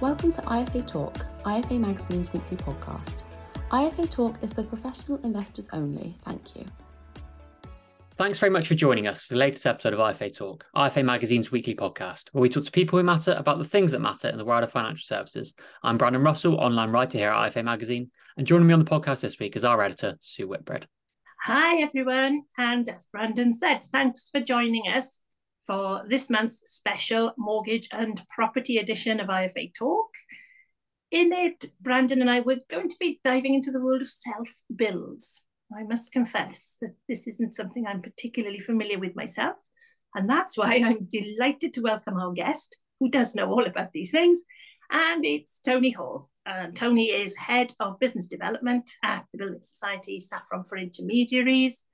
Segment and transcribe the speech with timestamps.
[0.00, 3.24] Welcome to IFA Talk, IFA Magazine's weekly podcast.
[3.72, 6.16] IFA Talk is for professional investors only.
[6.24, 6.64] Thank you.
[8.14, 11.50] Thanks very much for joining us for the latest episode of IFA Talk, IFA Magazine's
[11.50, 14.38] weekly podcast, where we talk to people who matter about the things that matter in
[14.38, 15.52] the world of financial services.
[15.82, 19.22] I'm Brandon Russell, online writer here at IFA Magazine, and joining me on the podcast
[19.22, 20.86] this week is our editor, Sue Whitbread.
[21.42, 22.44] Hi, everyone.
[22.56, 25.18] And as Brandon said, thanks for joining us
[25.68, 30.08] for this month's special mortgage and property edition of IFA Talk.
[31.10, 34.48] In it, Brandon and I were going to be diving into the world of self
[34.74, 35.44] builds.
[35.76, 39.56] I must confess that this isn't something I'm particularly familiar with myself.
[40.14, 44.10] And that's why I'm delighted to welcome our guest, who does know all about these
[44.10, 44.42] things.
[44.90, 46.30] And it's Tony Hall.
[46.46, 51.84] Uh, Tony is head of business development at the Building Society Saffron for Intermediaries.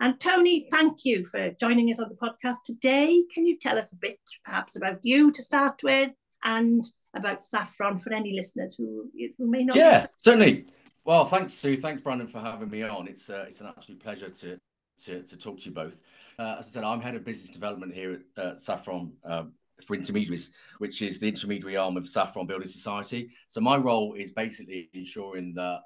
[0.00, 3.24] And Tony, thank you for joining us on the podcast today.
[3.34, 6.12] Can you tell us a bit, perhaps, about you to start with,
[6.44, 6.84] and
[7.16, 9.76] about Saffron for any listeners who, who may not?
[9.76, 10.66] Yeah, certainly.
[11.04, 11.76] Well, thanks, Sue.
[11.76, 13.08] Thanks, Brandon, for having me on.
[13.08, 14.60] It's uh, it's an absolute pleasure to
[15.04, 16.02] to, to talk to you both.
[16.38, 19.52] Uh, as I said, I'm head of business development here at uh, Saffron um,
[19.86, 23.30] for intermediaries, which is the intermediary arm of Saffron Building Society.
[23.48, 25.80] So my role is basically ensuring that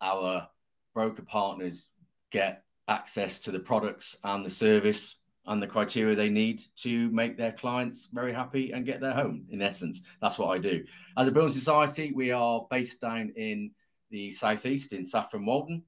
[0.00, 0.48] our
[0.94, 1.88] broker partners
[2.30, 5.16] get access to the products and the service
[5.46, 9.44] and the criteria they need to make their clients very happy and get their home.
[9.50, 10.84] In essence, that's what I do.
[11.16, 13.72] As a building society, we are based down in
[14.10, 15.82] the southeast in Saffron Walden.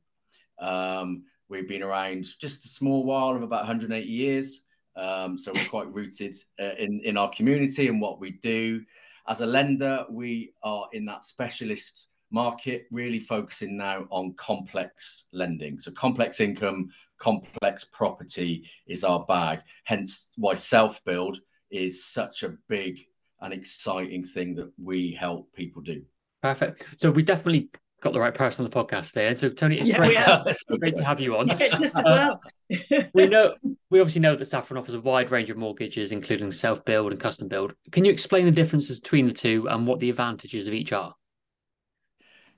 [0.58, 4.62] Um, we've been around just a small while of about 180 years.
[4.96, 8.82] Um, so we're quite rooted uh, in, in our community and what we do.
[9.26, 15.78] As a lender, we are in that specialist market, really focusing now on complex lending.
[15.78, 19.60] So, complex income, complex property is our bag.
[19.84, 21.38] Hence, why self build
[21.70, 23.00] is such a big
[23.40, 26.02] and exciting thing that we help people do.
[26.42, 26.86] Perfect.
[26.98, 27.68] So, we definitely
[28.02, 29.32] got the right person on the podcast there.
[29.34, 31.46] So, Tony, it's Yeah, great, it's great to have you on.
[31.58, 32.36] Yeah, just as Uh,
[32.70, 33.08] well.
[33.14, 33.54] we know
[33.90, 37.20] we obviously know that Saffron offers a wide range of mortgages, including self build and
[37.20, 37.74] custom build.
[37.92, 41.14] Can you explain the differences between the two and what the advantages of each are?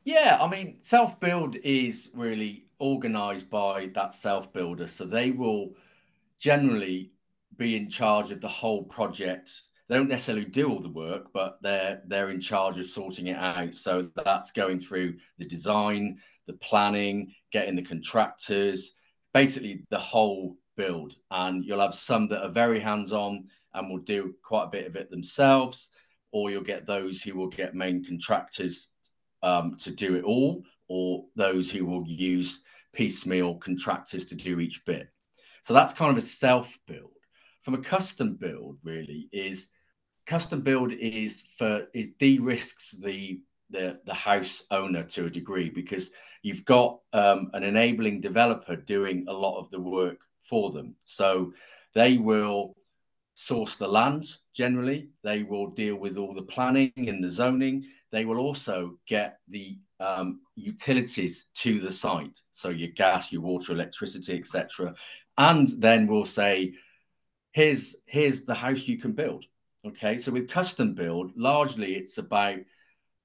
[0.07, 4.87] Yeah, I mean, self build is really organized by that self builder.
[4.87, 5.75] So they will
[6.39, 7.11] generally
[7.57, 9.63] be in charge of the whole project.
[9.89, 13.37] They don't necessarily do all the work, but they're they're in charge of sorting it
[13.37, 13.75] out.
[13.75, 18.93] So that's going through the design, the planning, getting the contractors,
[19.35, 21.17] basically the whole build.
[21.33, 24.95] And you'll have some that are very hands-on and will do quite a bit of
[24.95, 25.89] it themselves,
[26.31, 28.87] or you'll get those who will get main contractors
[29.43, 34.85] um, to do it all, or those who will use piecemeal contractors to do each
[34.85, 35.09] bit.
[35.63, 37.11] So that's kind of a self build.
[37.63, 39.69] From a custom build, really, is
[40.27, 46.11] custom build is for is de-risks the the the house owner to a degree because
[46.43, 50.19] you've got um, an enabling developer doing a lot of the work
[50.49, 50.95] for them.
[51.05, 51.53] So
[51.95, 52.77] they will
[53.39, 54.25] source the land
[54.55, 55.11] generally.
[55.23, 57.85] They will deal with all the planning and the zoning.
[58.11, 63.73] They will also get the um, utilities to the site, so your gas, your water,
[63.73, 64.95] electricity, etc.
[65.37, 66.75] And then we'll say,
[67.53, 69.45] here's here's the house you can build.
[69.87, 72.59] Okay, so with custom build, largely it's about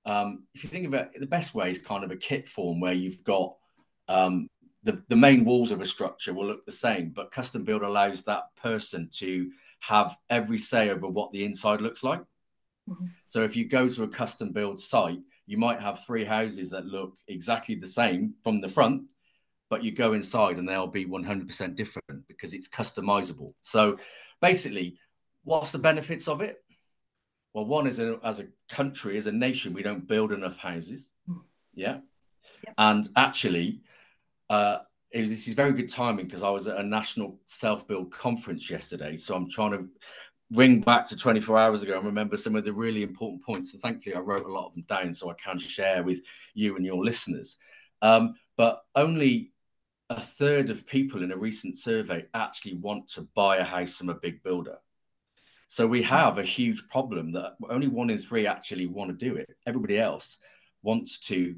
[0.05, 2.81] um, if you think of it, the best way is kind of a kit form
[2.81, 3.55] where you've got
[4.09, 4.49] um,
[4.83, 8.23] the, the main walls of a structure will look the same, but custom build allows
[8.23, 9.49] that person to
[9.81, 12.21] have every say over what the inside looks like.
[12.87, 13.09] Mhm.
[13.25, 16.85] So if you go to a custom build site, you might have three houses that
[16.85, 19.03] look exactly the same from the front,
[19.69, 23.53] but you go inside and they'll be 100% different because it's customizable.
[23.61, 23.97] So
[24.41, 24.97] basically,
[25.43, 26.63] what's the benefits of it?
[27.53, 31.09] Well, one is a, as a country, as a nation, we don't build enough houses.
[31.73, 31.99] Yeah.
[32.63, 32.73] Yep.
[32.77, 33.81] And actually,
[34.49, 34.79] uh,
[35.11, 38.11] it was, this is very good timing because I was at a national self build
[38.11, 39.17] conference yesterday.
[39.17, 39.87] So I'm trying to
[40.51, 43.71] ring back to 24 hours ago and remember some of the really important points.
[43.71, 46.21] So thankfully, I wrote a lot of them down so I can share with
[46.53, 47.57] you and your listeners.
[48.01, 49.51] Um, but only
[50.09, 54.09] a third of people in a recent survey actually want to buy a house from
[54.09, 54.77] a big builder.
[55.67, 59.37] So we have a huge problem that only one in three actually want to do
[59.37, 59.49] it.
[59.65, 60.37] Everybody else
[60.83, 61.55] wants to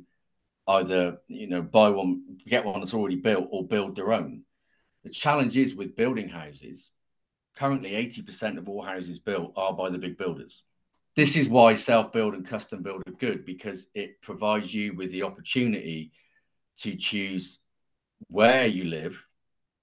[0.68, 4.44] either you know buy one, get one that's already built, or build their own.
[5.04, 6.90] The challenge is with building houses.
[7.56, 10.64] Currently, 80% of all houses built are by the big builders.
[11.16, 15.12] This is why self build and custom build are good because it provides you with
[15.12, 16.12] the opportunity
[16.78, 17.60] to choose
[18.28, 19.24] where you live,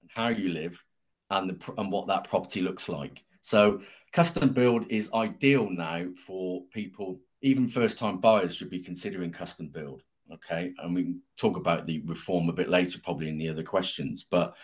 [0.01, 0.83] and how you live,
[1.31, 3.23] and the and what that property looks like.
[3.43, 3.81] So
[4.13, 9.69] custom build is ideal now for people even first time buyers should be considering custom
[9.69, 10.03] build.
[10.33, 10.73] Okay.
[10.79, 14.25] And we can talk about the reform a bit later, probably in the other questions.
[14.29, 14.55] But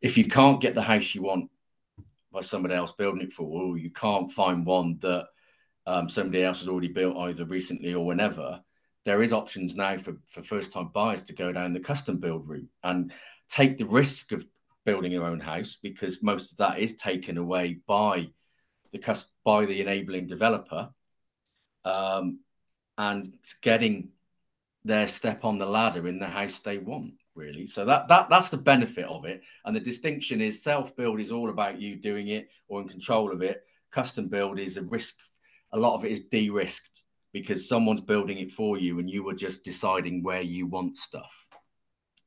[0.00, 1.50] if you can't get the house you want
[2.32, 5.26] by somebody else building it for, or you can't find one that
[5.86, 8.60] um, somebody else has already built either recently or whenever,
[9.04, 12.48] there is options now for, for first time buyers to go down the custom build
[12.48, 13.12] route and
[13.48, 14.46] take the risk of
[14.84, 18.28] building your own house because most of that is taken away by
[18.92, 20.90] the by the enabling developer
[21.84, 22.40] um,
[22.98, 24.10] and getting
[24.84, 27.66] their step on the ladder in the house they want really.
[27.66, 29.42] So that that that's the benefit of it.
[29.64, 33.32] And the distinction is self build is all about you doing it or in control
[33.32, 33.62] of it.
[33.90, 35.16] Custom build is a risk.
[35.72, 39.34] A lot of it is de-risked because someone's building it for you and you are
[39.34, 41.46] just deciding where you want stuff.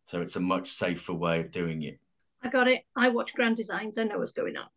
[0.05, 1.99] So it's a much safer way of doing it.
[2.41, 2.83] I got it.
[2.95, 3.97] I watch grand designs.
[3.97, 4.67] I know what's going on.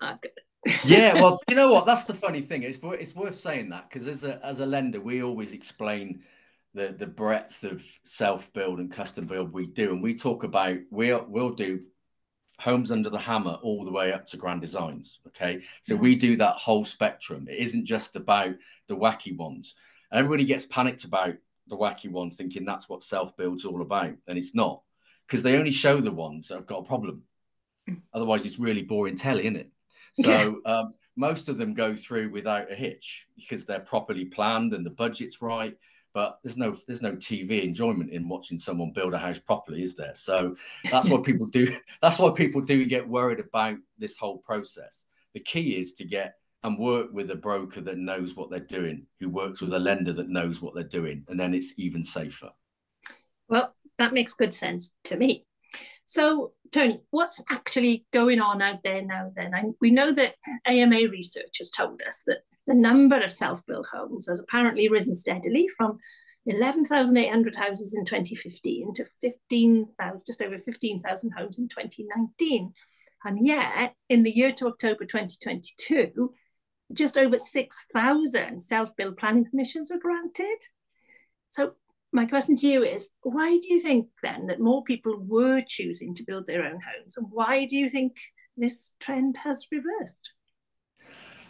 [0.00, 0.44] I've got it.
[0.84, 1.86] Yeah, well, you know what?
[1.86, 2.62] That's the funny thing.
[2.62, 6.22] It's it's worth saying that because as a as a lender, we always explain
[6.74, 10.78] the the breadth of self build and custom build we do, and we talk about
[10.90, 11.80] we'll we'll do
[12.58, 15.20] homes under the hammer all the way up to grand designs.
[15.28, 17.46] Okay, so we do that whole spectrum.
[17.48, 18.54] It isn't just about
[18.88, 19.74] the wacky ones.
[20.12, 21.34] Everybody gets panicked about
[21.66, 24.82] the wacky ones, thinking that's what self build's all about, and it's not
[25.26, 27.22] because they only show the ones that have got a problem.
[27.88, 28.02] Mm.
[28.12, 29.70] Otherwise, it's really boring telly, isn't it?
[30.22, 34.86] So um, most of them go through without a hitch because they're properly planned and
[34.86, 35.76] the budget's right.
[36.14, 39.96] But there's no there's no TV enjoyment in watching someone build a house properly, is
[39.96, 40.14] there?
[40.14, 40.56] So
[40.90, 41.76] that's what people do.
[42.00, 45.04] That's why people do get worried about this whole process.
[45.34, 49.06] The key is to get and work with a broker that knows what they're doing,
[49.20, 52.50] who works with a lender that knows what they're doing, and then it's even safer.
[53.48, 55.44] Well, that makes good sense to me.
[56.06, 59.52] So, Tony, what's actually going on out there now then?
[59.54, 60.36] And we know that
[60.66, 65.68] AMA research has told us that the number of self-built homes has apparently risen steadily
[65.76, 65.98] from
[66.46, 72.72] 11,800 houses in 2015 to 15,000, just over 15,000 homes in 2019.
[73.24, 76.34] And yet, in the year to October 2022,
[76.92, 80.58] just over 6,000 self-built planning permissions were granted.
[81.48, 81.72] So
[82.12, 86.14] my question to you is why do you think then that more people were choosing
[86.14, 88.12] to build their own homes and why do you think
[88.56, 90.32] this trend has reversed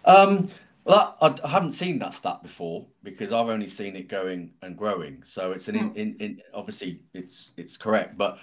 [0.06, 0.49] um,
[0.84, 4.76] well I, I, haven't seen that stat before because i've only seen it going and
[4.76, 5.96] growing so it's an in, hmm.
[5.98, 8.38] in, in obviously it's it's correct but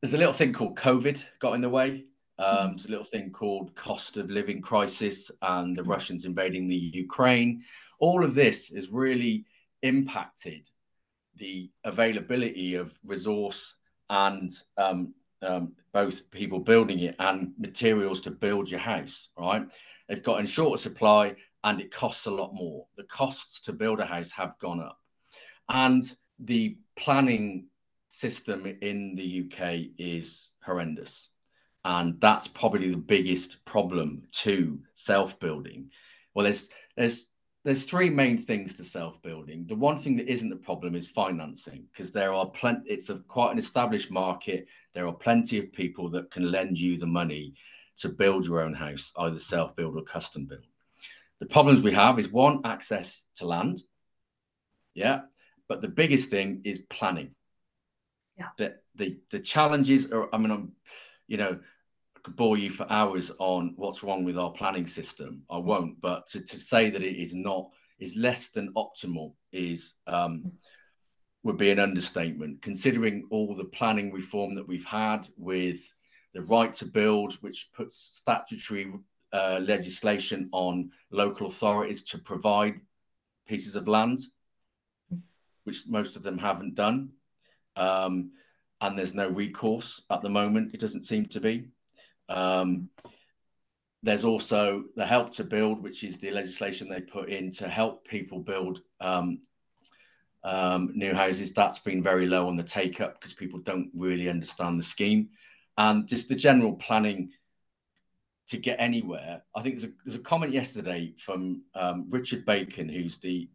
[0.00, 2.04] there's a little thing called covid got in the way
[2.38, 2.70] um, mm.
[2.72, 5.88] there's a little thing called cost of living crisis and the mm.
[5.88, 7.62] russians invading the ukraine
[7.98, 9.44] all of this has really
[9.82, 10.68] impacted
[11.36, 13.76] the availability of resource
[14.10, 19.70] and um, um, both people building it and materials to build your house, right?
[20.08, 21.36] They've got in shorter supply
[21.66, 22.86] and it costs a lot more.
[22.96, 24.98] The costs to build a house have gone up.
[25.68, 26.02] And
[26.38, 27.66] the planning
[28.08, 31.28] system in the UK is horrendous.
[31.84, 35.90] And that's probably the biggest problem to self building.
[36.34, 37.26] Well, there's, there's
[37.64, 39.66] there's three main things to self-building.
[39.66, 42.88] The one thing that isn't the problem is financing, because there are plenty.
[42.88, 44.68] It's a quite an established market.
[44.94, 47.54] There are plenty of people that can lend you the money
[47.96, 50.62] to build your own house, either self-build or custom build.
[51.40, 53.82] The problems we have is one, access to land.
[54.94, 55.22] Yeah,
[55.68, 57.34] but the biggest thing is planning.
[58.38, 58.48] Yeah.
[58.56, 60.34] The the the challenges are.
[60.34, 60.72] I mean, I'm,
[61.26, 61.58] you know,
[62.22, 65.42] could bore you for hours on what's wrong with our planning system.
[65.50, 69.94] I won't, but to, to say that it is not is less than optimal is
[70.06, 70.52] um,
[71.42, 72.62] would be an understatement.
[72.62, 75.78] Considering all the planning reform that we've had with
[76.34, 78.92] the right to build, which puts statutory
[79.36, 82.80] uh, legislation on local authorities to provide
[83.46, 84.20] pieces of land,
[85.64, 87.10] which most of them haven't done.
[87.76, 88.30] Um,
[88.80, 91.68] and there's no recourse at the moment, it doesn't seem to be.
[92.30, 92.88] Um,
[94.02, 98.08] there's also the help to build, which is the legislation they put in to help
[98.08, 99.40] people build um,
[100.44, 101.52] um, new houses.
[101.52, 105.28] That's been very low on the take up because people don't really understand the scheme.
[105.76, 107.32] And just the general planning
[108.48, 109.42] to get anywhere.
[109.54, 113.48] I think there's a, there's a comment yesterday from um, Richard Bacon, who's the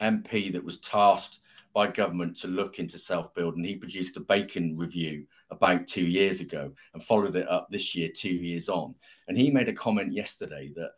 [0.00, 1.40] MP that was tasked
[1.74, 3.56] by government to look into self build.
[3.56, 7.94] And he produced a Bacon review about two years ago and followed it up this
[7.94, 8.94] year, two years on.
[9.28, 10.90] And he made a comment yesterday that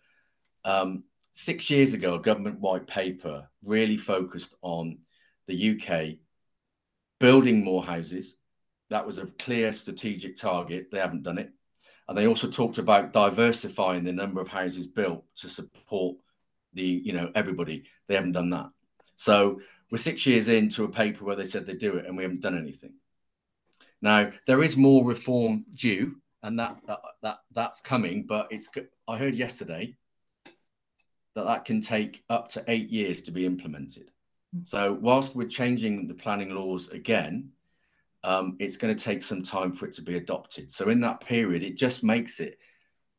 [0.64, 4.98] um, six years ago, a government white paper really focused on
[5.46, 6.18] the UK
[7.18, 8.36] building more houses.
[8.90, 10.90] That was a clear strategic target.
[10.90, 11.50] They haven't done it.
[12.10, 16.16] And they also talked about diversifying the number of houses built to support
[16.74, 17.84] the, you know, everybody.
[18.08, 18.70] They haven't done that.
[19.14, 19.60] So
[19.92, 22.42] we're six years into a paper where they said they'd do it, and we haven't
[22.42, 22.94] done anything.
[24.02, 28.26] Now there is more reform due, and that that, that that's coming.
[28.26, 28.68] But it's
[29.06, 29.94] I heard yesterday
[31.36, 34.10] that that can take up to eight years to be implemented.
[34.56, 34.66] Mm.
[34.66, 37.50] So whilst we're changing the planning laws again,
[38.22, 40.70] um, it's going to take some time for it to be adopted.
[40.70, 42.58] So in that period, it just makes it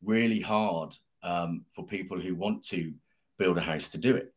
[0.02, 2.92] really hard um, for people who want to
[3.38, 4.32] build a house to do it.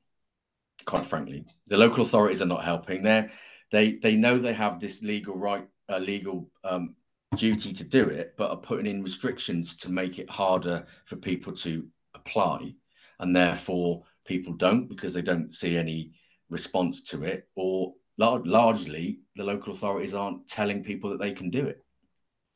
[0.86, 3.04] Quite frankly, the local authorities are not helping.
[3.04, 3.30] They
[3.72, 6.96] they they know they have this legal right, uh, legal um,
[7.36, 11.54] duty to do it, but are putting in restrictions to make it harder for people
[11.54, 12.76] to apply,
[13.20, 16.12] and therefore people don't because they don't see any
[16.50, 21.66] response to it, or largely the local authorities aren't telling people that they can do
[21.68, 21.84] it.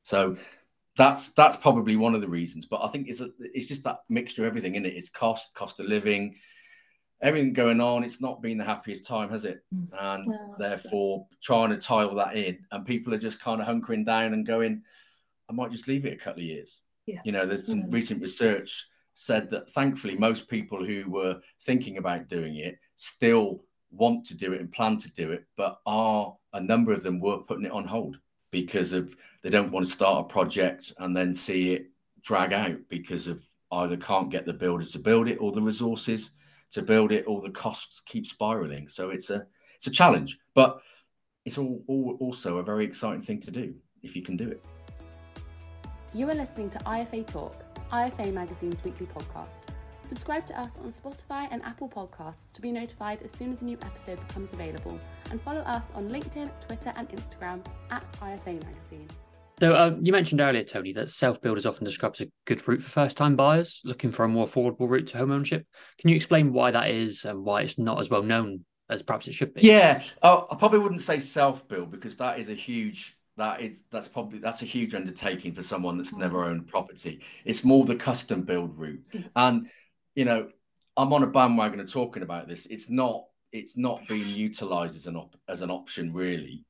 [0.04, 0.38] So
[0.98, 2.66] that's that's probably one of the reasons.
[2.66, 4.94] But I think it's a, it's just that mixture of everything in it.
[4.96, 6.36] It's cost, cost of living,
[7.22, 8.04] everything going on.
[8.04, 9.63] It's not been the happiest time, has it?
[9.74, 9.89] Mm.
[10.00, 13.68] And well, therefore, trying to tie all that in, and people are just kind of
[13.68, 14.84] hunkering down and going,
[15.50, 16.82] I might just leave it a couple of years.
[17.06, 17.22] Yeah.
[17.24, 17.86] You know, there's some yeah.
[17.89, 24.25] recent research said that thankfully most people who were thinking about doing it still want
[24.25, 27.39] to do it and plan to do it, but are a number of them were
[27.39, 28.17] putting it on hold
[28.51, 31.89] because of they don't want to start a project and then see it
[32.22, 33.41] drag out because of
[33.72, 36.31] either can't get the builders to build it or the resources
[36.72, 38.88] to build it or the costs keep spiraling.
[38.88, 40.81] So it's a it's a challenge, but
[41.46, 44.63] it's all, all also a very exciting thing to do if you can do it.
[46.13, 47.55] You are listening to IFA Talk,
[47.91, 49.62] IFA Magazine's weekly podcast.
[50.03, 53.65] Subscribe to us on Spotify and Apple Podcasts to be notified as soon as a
[53.65, 54.98] new episode becomes available,
[55.32, 59.08] and follow us on LinkedIn, Twitter, and Instagram at IFA Magazine.
[59.60, 62.82] So uh, you mentioned earlier, Tony, that self-build is often described as a good route
[62.82, 65.65] for first-time buyers looking for a more affordable route to home ownership.
[66.00, 69.27] Can you explain why that is and why it's not as well known as perhaps
[69.27, 69.62] it should be?
[69.62, 74.08] Yeah, uh, I probably wouldn't say self-build because that is a huge that is that's
[74.08, 77.22] probably that's a huge undertaking for someone that's never owned property.
[77.46, 79.25] It's more the custom build route, mm.
[79.36, 79.68] and
[80.20, 80.50] you know,
[80.98, 82.66] I'm on a bandwagon of talking about this.
[82.66, 83.24] It's not
[83.54, 86.66] it's not being utilized as an op- as an option really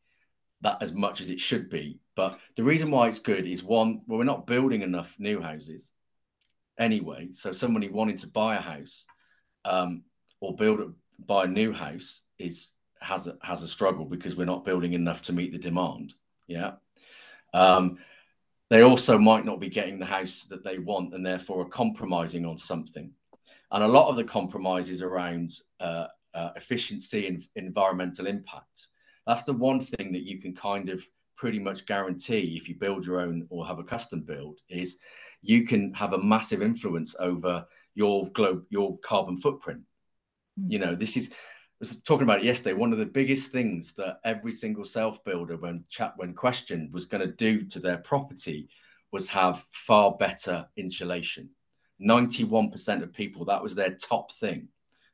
[0.62, 2.00] that as much as it should be.
[2.15, 5.89] But the reason why it's good is one, well, we're not building enough new houses
[6.77, 7.29] anyway.
[7.32, 9.06] So somebody wanting to buy a house
[9.65, 10.03] um,
[10.41, 10.88] or build a,
[11.18, 15.24] buy a new house is has a, has a struggle because we're not building enough
[15.24, 16.13] to meet the demand.
[16.48, 16.74] Yeah.
[17.51, 17.98] Um,
[18.70, 22.46] they also might not be getting the house that they want and therefore are compromising
[22.46, 23.12] on something.
[23.71, 28.88] And a lot of the compromises around uh, uh, efficiency and environmental impact.
[29.27, 33.05] That's the one thing that you can kind of pretty much guarantee if you build
[33.05, 34.99] your own or have a custom build is
[35.41, 39.81] you can have a massive influence over your globe, your carbon footprint.
[40.59, 40.71] Mm.
[40.71, 41.35] You know, this is I
[41.79, 42.73] was talking about it yesterday.
[42.73, 47.05] One of the biggest things that every single self builder, when chat when questioned, was
[47.05, 48.67] going to do to their property
[49.11, 51.49] was have far better insulation.
[52.01, 54.68] 91% of people, that was their top thing.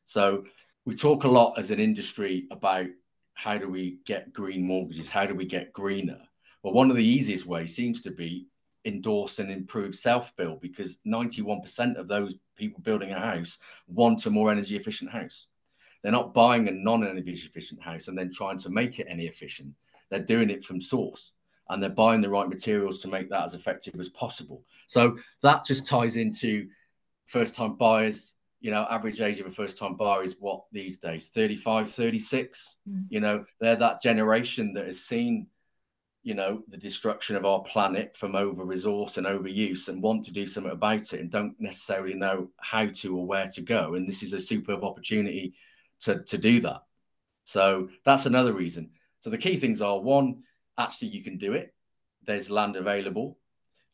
[0.05, 0.45] So
[0.85, 2.87] we talk a lot as an industry about
[3.33, 5.09] how do we get green mortgages?
[5.09, 6.19] How do we get greener?
[6.63, 8.47] Well, one of the easiest ways seems to be
[8.85, 14.29] endorse and improve self build because 91% of those people building a house want a
[14.29, 15.47] more energy efficient house.
[16.01, 19.25] They're not buying a non energy efficient house and then trying to make it any
[19.25, 19.73] efficient.
[20.09, 21.33] They're doing it from source
[21.69, 24.63] and they're buying the right materials to make that as effective as possible.
[24.87, 26.67] So that just ties into
[27.25, 28.33] first time buyers.
[28.61, 32.77] You know, average age of a first time buyer is what these days 35, 36.
[32.89, 33.01] Mm.
[33.09, 35.47] You know, they're that generation that has seen,
[36.23, 40.33] you know, the destruction of our planet from over resource and overuse and want to
[40.33, 43.93] do something about it and don't necessarily know how to or where to go.
[43.93, 45.53] And this is a superb opportunity
[46.01, 46.81] to, to do that.
[47.43, 48.89] So that's another reason.
[49.19, 50.43] So the key things are one,
[50.77, 51.73] actually you can do it.
[52.23, 53.37] There's land available.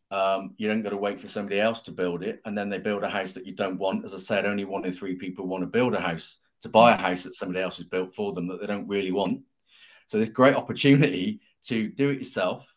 [0.10, 2.80] Um, you don't got to wait for somebody else to build it, and then they
[2.80, 4.04] build a house that you don't want.
[4.04, 6.94] As I said, only one in three people want to build a house to buy
[6.94, 9.42] a house that somebody else has built for them that they don't really want.
[10.08, 12.76] So there's a great opportunity to do it yourself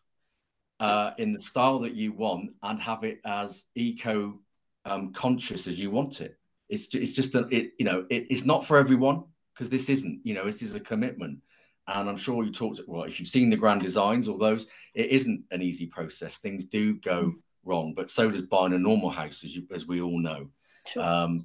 [0.79, 4.39] uh, in the style that you want and have it as eco
[4.85, 6.37] um, conscious as you want it.
[6.69, 10.21] It's it's just a, it you know it, it's not for everyone because this isn't
[10.23, 11.39] you know this is a commitment
[11.87, 15.09] and I'm sure you talked, well, if you've seen the grand designs or those, it
[15.11, 16.39] isn't an easy process.
[16.39, 20.01] Things do go wrong, but so does buying a normal house, as, you, as we
[20.01, 20.47] all know.
[20.87, 21.03] Sure.
[21.03, 21.39] Um,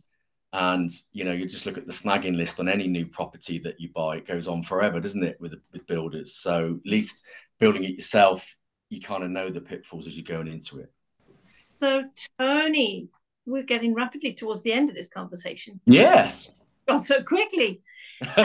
[0.53, 3.81] and you know, you just look at the snagging list on any new property that
[3.81, 6.35] you buy; it goes on forever, doesn't it, with with builders?
[6.35, 7.23] So at least
[7.61, 8.57] building it yourself,
[8.89, 10.91] you kind of know the pitfalls as you're going into it.
[11.37, 12.03] So
[12.37, 13.11] Tony,
[13.47, 15.81] we're getting rapidly towards the end of this conversation.
[15.87, 17.81] Yes gone so quickly.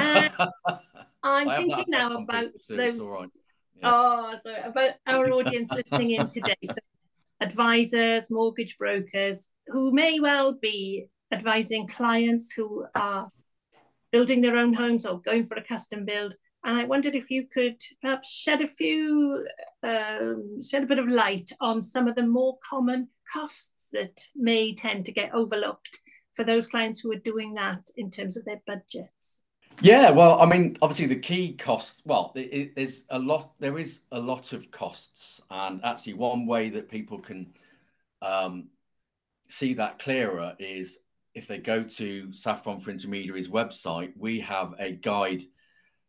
[1.26, 3.20] I'm thinking now about those.
[3.20, 3.30] Right.
[3.78, 3.92] Yeah.
[3.92, 6.56] Oh, so about our audience listening in today.
[6.64, 6.80] So
[7.42, 13.30] advisors, mortgage brokers who may well be advising clients who are
[14.12, 16.36] building their own homes or going for a custom build.
[16.64, 19.46] And I wondered if you could perhaps shed a few,
[19.84, 24.74] um, shed a bit of light on some of the more common costs that may
[24.74, 26.00] tend to get overlooked
[26.34, 29.44] for those clients who are doing that in terms of their budgets.
[29.82, 32.02] Yeah, well, I mean, obviously the key cost.
[32.06, 33.52] Well, there's a lot.
[33.60, 37.54] There is a lot of costs, and actually, one way that people can
[38.22, 38.70] um,
[39.48, 41.00] see that clearer is
[41.34, 44.14] if they go to Saffron for Intermediaries website.
[44.18, 45.44] We have a guide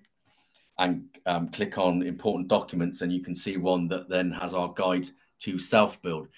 [0.79, 4.73] and um, click on important documents, and you can see one that then has our
[4.75, 5.09] guide
[5.41, 6.29] to self build.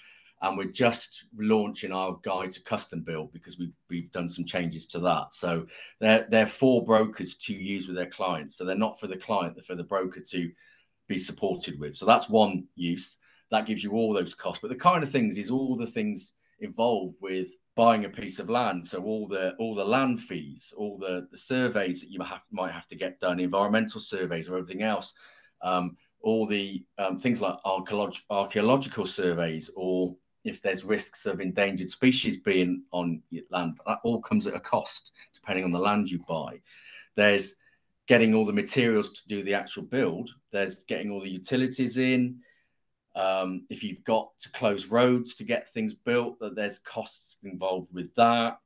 [0.43, 4.87] And we're just launching our guide to custom build because we've, we've done some changes
[4.87, 5.33] to that.
[5.33, 5.67] So
[5.99, 8.55] they're, they're for brokers to use with their clients.
[8.55, 10.51] So they're not for the client, they're for the broker to
[11.07, 11.95] be supported with.
[11.95, 13.17] So that's one use.
[13.51, 14.61] That gives you all those costs.
[14.63, 16.31] But the kind of things is all the things
[16.61, 18.85] involved with buying a piece of land.
[18.85, 22.71] So all the all the land fees, all the, the surveys that you have, might
[22.71, 25.13] have to get done, environmental surveys or everything else,
[25.61, 31.89] um, all the um, things like archeolog- archaeological surveys, or if there's risks of endangered
[31.89, 36.19] species being on land, that all comes at a cost depending on the land you
[36.27, 36.59] buy.
[37.15, 37.55] There's
[38.07, 40.31] getting all the materials to do the actual build.
[40.51, 42.39] There's getting all the utilities in.
[43.15, 47.93] Um, if you've got to close roads to get things built, that there's costs involved
[47.93, 48.59] with that.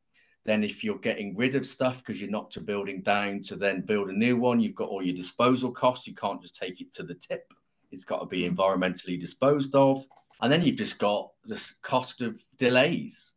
[0.45, 3.81] Then, if you're getting rid of stuff because you're knocked a building down to then
[3.81, 6.05] build a new one, you've got all your disposal costs.
[6.05, 7.51] You can't just take it to the tip.
[7.91, 8.55] It's got to be mm.
[8.55, 10.05] environmentally disposed of.
[10.41, 13.33] And then you've just got the cost of delays.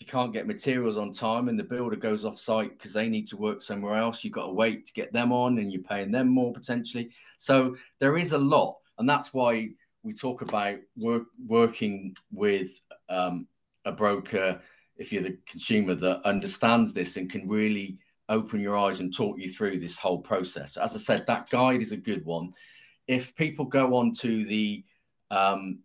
[0.00, 3.28] You can't get materials on time and the builder goes off site because they need
[3.28, 6.10] to work somewhere else, you've got to wait to get them on and you're paying
[6.10, 7.10] them more potentially.
[7.38, 8.76] So there is a lot.
[8.98, 9.70] And that's why
[10.06, 13.46] we talk about work, working with um,
[13.84, 14.60] a broker,
[14.96, 19.36] if you're the consumer that understands this and can really open your eyes and talk
[19.38, 20.76] you through this whole process.
[20.76, 22.52] As I said, that guide is a good one.
[23.08, 24.84] If people go on to the
[25.30, 25.80] um,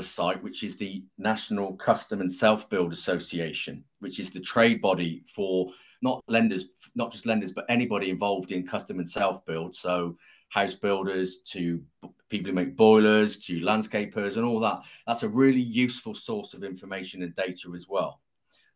[0.00, 5.24] site, which is the National Custom and Self Build Association, which is the trade body
[5.34, 9.74] for not lenders, not just lenders, but anybody involved in custom and self build.
[9.74, 10.16] So
[10.48, 11.82] house builders to
[12.28, 14.80] people who make boilers to landscapers and all that.
[15.06, 18.20] That's a really useful source of information and data as well.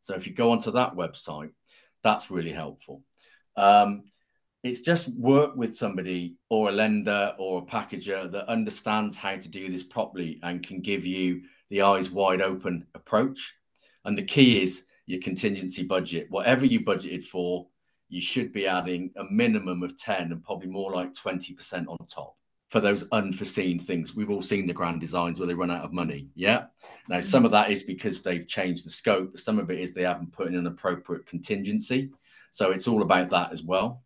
[0.03, 1.51] So if you go onto that website,
[2.03, 3.03] that's really helpful.
[3.57, 4.05] Um,
[4.63, 9.49] it's just work with somebody or a lender or a packager that understands how to
[9.49, 13.55] do this properly and can give you the eyes wide open approach.
[14.05, 16.31] And the key is your contingency budget.
[16.31, 17.67] Whatever you budgeted for,
[18.11, 22.37] you should be adding a minimum of 10 and probably more like 20% on top
[22.69, 24.15] for those unforeseen things.
[24.15, 26.29] We've all seen the grand designs where they run out of money.
[26.35, 26.67] Yeah.
[27.09, 30.03] Now, some of that is because they've changed the scope, some of it is they
[30.03, 32.11] haven't put in an appropriate contingency.
[32.51, 34.03] So it's all about that as well.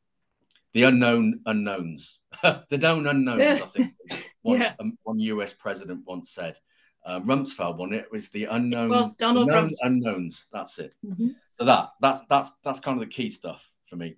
[0.72, 3.62] The unknown unknowns, the known unknowns.
[3.62, 3.92] I think
[4.42, 4.74] one, yeah.
[4.80, 6.58] um, one US president once said.
[7.06, 7.92] Uh, Rumsfeld one.
[7.92, 8.90] It was the unknown.
[8.90, 10.46] It was Donald unknowns.
[10.52, 10.94] That's it.
[11.04, 11.28] Mm-hmm.
[11.52, 14.16] So that that's that's that's kind of the key stuff for me.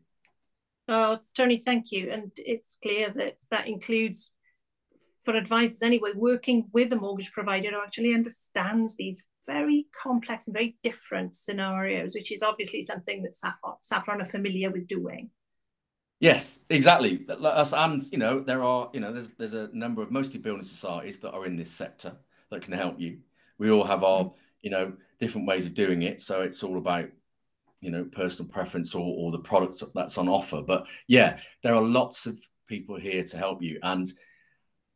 [0.88, 2.10] Oh, Tony, thank you.
[2.10, 4.32] And it's clear that that includes,
[5.24, 10.54] for advisors anyway, working with a mortgage provider who actually understands these very complex and
[10.54, 15.30] very different scenarios, which is obviously something that Saffron, Saffron are familiar with doing.
[16.20, 17.26] Yes, exactly.
[17.28, 21.18] And you know, there are you know, there's there's a number of mostly building societies
[21.18, 22.16] that are in this sector
[22.50, 23.18] that can help you.
[23.58, 24.36] We all have our mm-hmm.
[24.62, 27.10] you know different ways of doing it, so it's all about
[27.80, 30.62] you know personal preference or, or the products that's on offer.
[30.62, 33.78] But yeah there are lots of people here to help you.
[33.82, 34.10] And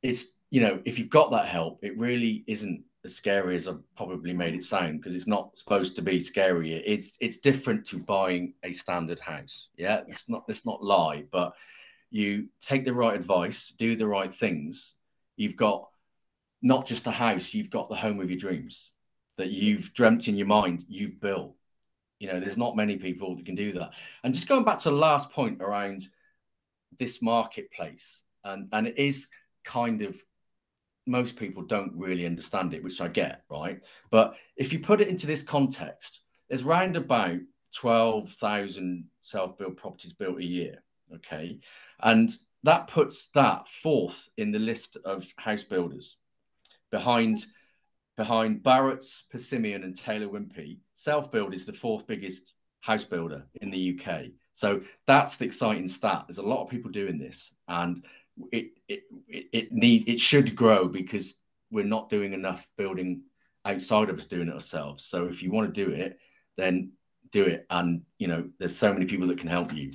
[0.03, 3.73] it's you know if you've got that help it really isn't as scary as i
[3.97, 6.73] probably made it sound because it's not supposed to be scary.
[6.73, 9.69] It's it's different to buying a standard house.
[9.77, 11.53] Yeah it's not it's not lie but
[12.11, 14.95] you take the right advice do the right things.
[15.37, 15.89] You've got
[16.63, 18.91] not just a house you've got the home of your dreams
[19.37, 21.55] that you've dreamt in your mind you've built
[22.21, 23.95] you know, there's not many people that can do that.
[24.23, 26.09] And just going back to the last point around
[26.99, 29.27] this marketplace, and and it is
[29.65, 30.17] kind of
[31.07, 33.81] most people don't really understand it, which I get, right?
[34.11, 37.39] But if you put it into this context, there's round about
[37.75, 40.83] 12,000 self build properties built a year.
[41.15, 41.59] Okay.
[42.01, 42.31] And
[42.63, 46.17] that puts that fourth in the list of house builders
[46.91, 47.45] behind
[48.21, 50.81] behind Barratt's, Persimmon, and Taylor Wimpey.
[50.93, 52.53] Self build is the fourth biggest
[52.83, 54.25] house builder in the UK.
[54.53, 56.25] So that's the exciting stat.
[56.29, 58.05] There's a lot of people doing this, and
[58.53, 61.37] it it it need it should grow because
[61.71, 63.23] we're not doing enough building
[63.65, 65.03] outside of us doing it ourselves.
[65.03, 66.19] So if you want to do it,
[66.59, 66.93] then
[67.33, 67.65] do it.
[67.71, 69.93] And you know, there's so many people that can help you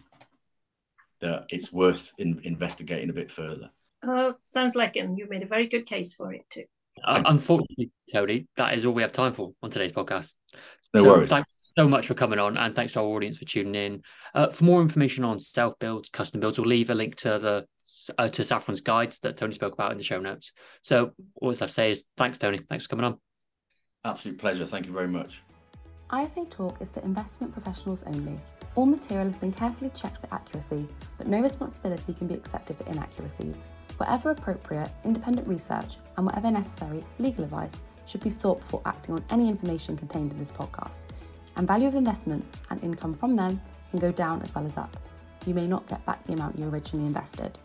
[1.22, 3.70] that it's worth in, investigating a bit further.
[4.02, 6.66] Oh, sounds like and you made a very good case for it too.
[7.04, 10.34] Uh, unfortunately, Tony, that is all we have time for on today's podcast.
[10.94, 11.30] No so worries.
[11.30, 14.02] Thanks so much for coming on, and thanks to our audience for tuning in.
[14.34, 17.66] Uh, for more information on self builds, custom builds, we'll leave a link to the
[18.18, 20.52] uh, to Saffron's guides that Tony spoke about in the show notes.
[20.82, 22.60] So all I have to say is thanks, Tony.
[22.70, 23.18] Thanks for coming on.
[24.04, 24.66] Absolute pleasure.
[24.66, 25.42] Thank you very much.
[26.12, 28.40] IFA Talk is for investment professionals only.
[28.76, 32.86] All material has been carefully checked for accuracy, but no responsibility can be accepted for
[32.88, 33.66] inaccuracies.
[33.98, 39.24] Wherever appropriate, independent research and whatever necessary, legal advice should be sought before acting on
[39.30, 41.02] any information contained in this podcast.
[41.56, 44.96] And value of investments and income from them can go down as well as up.
[45.46, 47.58] You may not get back the amount you originally invested.